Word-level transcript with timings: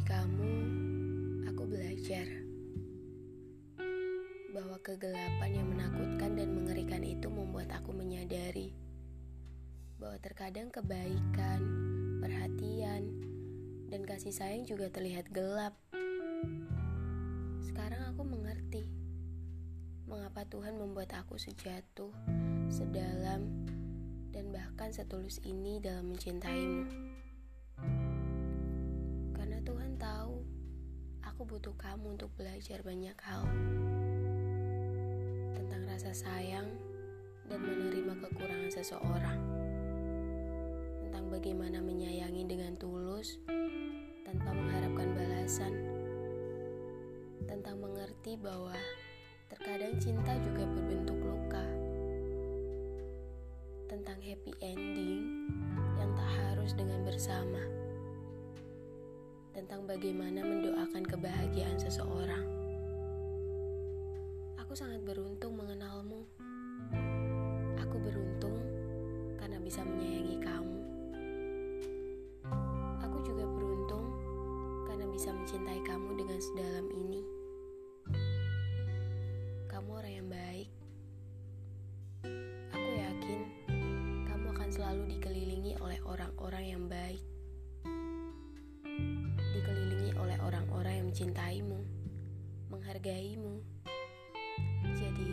dari 0.00 0.16
kamu, 0.16 0.52
aku 1.52 1.62
belajar 1.68 2.24
bahwa 4.48 4.80
kegelapan 4.80 5.50
yang 5.52 5.68
menakutkan 5.68 6.40
dan 6.40 6.56
mengerikan 6.56 7.04
itu 7.04 7.28
membuat 7.28 7.68
aku 7.76 7.92
menyadari 7.92 8.72
bahwa 10.00 10.16
terkadang 10.24 10.72
kebaikan, 10.72 11.60
perhatian, 12.16 13.12
dan 13.92 14.00
kasih 14.08 14.32
sayang 14.32 14.64
juga 14.64 14.88
terlihat 14.88 15.28
gelap. 15.36 15.76
Sekarang 17.60 18.00
aku 18.16 18.24
mengerti 18.24 18.88
mengapa 20.08 20.48
Tuhan 20.48 20.80
membuat 20.80 21.12
aku 21.12 21.36
sejatuh, 21.36 22.08
sedalam, 22.72 23.68
dan 24.32 24.48
bahkan 24.48 24.96
setulus 24.96 25.44
ini 25.44 25.76
dalam 25.76 26.08
mencintaimu. 26.08 26.88
Butuh 31.50 31.74
kamu 31.82 32.14
untuk 32.14 32.30
belajar 32.38 32.78
banyak 32.86 33.18
hal. 33.26 33.42
Tentang 35.58 35.82
rasa 35.82 36.14
sayang 36.14 36.70
dan 37.50 37.58
menerima 37.58 38.22
kekurangan 38.22 38.70
seseorang. 38.70 39.40
Tentang 41.02 41.26
bagaimana 41.26 41.82
menyayangi 41.82 42.46
dengan 42.46 42.78
tulus 42.78 43.42
tanpa 44.22 44.54
mengharapkan 44.54 45.10
balasan, 45.10 45.74
tentang 47.50 47.82
mengerti 47.82 48.38
bahwa 48.38 48.78
terkadang 49.50 49.98
cinta 49.98 50.38
juga 50.46 50.62
berbentuk 50.70 51.18
luka, 51.18 51.66
tentang 53.90 54.22
happy 54.22 54.54
ending 54.62 55.50
yang 55.98 56.14
tak 56.14 56.30
harus 56.30 56.78
dengan 56.78 57.02
bersama, 57.02 57.58
tentang 59.60 59.84
bagaimana 59.84 60.40
mendoakan 60.40 61.04
kebahagiaan 61.04 61.76
seseorang. 61.76 62.48
Aku 64.56 64.72
sangat 64.72 65.04
beruntung 65.04 65.52
mengenalmu. 65.52 66.24
Aku 67.76 67.96
beruntung 68.00 68.56
karena 69.36 69.60
bisa 69.60 69.84
menyayangi 69.84 70.40
kamu. 70.40 70.80
Aku 73.04 73.20
juga 73.20 73.44
beruntung 73.44 74.08
karena 74.88 75.04
bisa 75.12 75.28
mencintai 75.28 75.84
kamu 75.84 76.08
dengan 76.16 76.40
sedalam 76.40 76.86
ini. 76.96 77.20
Kamu 79.68 79.88
orang 79.92 80.12
yang 80.24 80.28
baik. 80.32 80.79
Mencintaimu, 91.20 91.76
menghargaimu. 92.72 93.60
Jadi, 94.88 95.32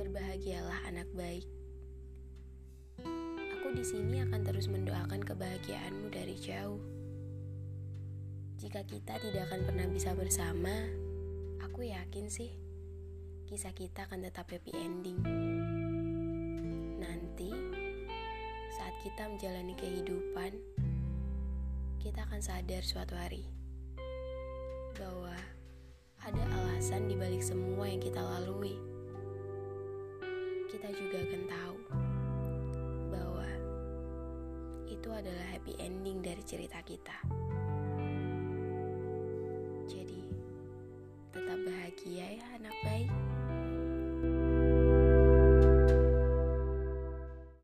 berbahagialah 0.00 0.88
anak 0.88 1.04
baik. 1.12 1.44
Aku 3.60 3.76
di 3.76 3.84
sini 3.84 4.24
akan 4.24 4.40
terus 4.40 4.72
mendoakan 4.72 5.20
kebahagiaanmu 5.20 6.08
dari 6.08 6.32
jauh. 6.32 6.80
Jika 8.56 8.80
kita 8.88 9.20
tidak 9.20 9.52
akan 9.52 9.68
pernah 9.68 9.84
bisa 9.84 10.16
bersama, 10.16 10.72
aku 11.60 11.84
yakin 11.84 12.32
sih 12.32 12.48
kisah 13.52 13.76
kita 13.76 14.08
akan 14.08 14.32
tetap 14.32 14.48
happy 14.48 14.72
ending. 14.80 15.20
Nanti, 16.96 17.52
saat 18.80 18.96
kita 19.04 19.28
menjalani 19.28 19.76
kehidupan, 19.76 20.56
kita 22.00 22.24
akan 22.24 22.40
sadar 22.40 22.80
suatu 22.80 23.12
hari 23.12 23.59
bahwa 25.00 25.32
ada 26.20 26.44
alasan 26.60 27.08
di 27.08 27.16
balik 27.16 27.40
semua 27.40 27.88
yang 27.88 28.04
kita 28.04 28.20
lalui. 28.20 28.76
Kita 30.68 30.92
juga 30.92 31.16
akan 31.24 31.42
tahu 31.48 31.76
bahwa 33.08 33.48
itu 34.84 35.08
adalah 35.08 35.46
happy 35.56 35.80
ending 35.80 36.20
dari 36.20 36.44
cerita 36.44 36.84
kita. 36.84 37.16